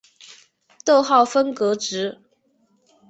[0.83, 2.19] 逗号分隔值。